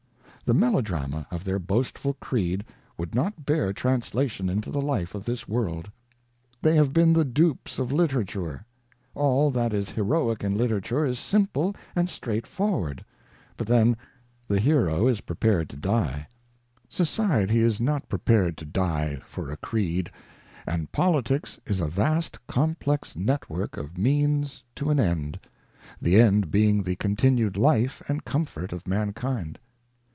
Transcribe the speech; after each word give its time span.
The 0.43 0.59
melodrama 0.59 1.25
of 1.31 1.45
their 1.45 1.59
boastful 1.59 2.15
creed 2.15 2.65
would 2.97 3.15
not 3.15 3.45
bear 3.45 3.71
translation 3.71 4.49
into 4.49 4.69
the 4.69 4.81
life 4.81 5.15
of 5.15 5.23
this 5.23 5.47
world. 5.47 5.89
They 6.61 6.75
have 6.75 6.91
been 6.91 7.13
the 7.13 7.23
dupes 7.23 7.79
of 7.79 7.93
literature; 7.93 8.65
all 9.15 9.49
that 9.51 9.73
is 9.73 9.91
heroic 9.91 10.43
in 10.43 10.55
literature 10.57 11.05
is 11.05 11.19
simple 11.19 11.73
and 11.95 12.09
straightfor 12.09 12.69
ward, 12.69 13.05
but 13.55 13.65
then, 13.65 13.95
the 14.45 14.59
hero 14.59 15.07
is 15.07 15.21
prepared 15.21 15.69
to 15.69 15.77
die. 15.77 16.27
Society 16.89 17.59
is 17.59 17.79
not 17.79 18.09
prepared 18.09 18.59
INTRODUCTION. 18.59 18.73
xi 18.73 18.73
prepared 18.73 19.21
to 19.21 19.21
die 19.21 19.25
for 19.25 19.51
a 19.51 19.55
creed, 19.57 20.11
and 20.67 20.91
politics 20.91 21.61
is 21.65 21.79
a 21.79 21.87
vast 21.87 22.45
complex 22.47 23.15
network 23.15 23.77
of 23.77 23.97
means 23.97 24.65
to 24.75 24.89
an 24.89 24.99
end, 24.99 25.39
the 26.01 26.19
end 26.19 26.51
being 26.51 26.83
the 26.83 26.97
continued 26.97 27.55
life 27.55 28.01
and 28.09 28.25
comfort 28.25 28.73
of 28.73 28.85
mankind. 28.85 29.57